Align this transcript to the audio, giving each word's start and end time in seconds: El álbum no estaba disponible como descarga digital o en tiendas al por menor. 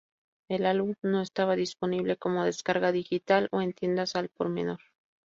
El 0.49 0.65
álbum 0.65 0.95
no 1.03 1.21
estaba 1.21 1.55
disponible 1.55 2.17
como 2.17 2.43
descarga 2.43 2.91
digital 2.91 3.49
o 3.51 3.61
en 3.61 3.71
tiendas 3.73 4.15
al 4.15 4.29
por 4.29 4.49
menor. 4.49 4.79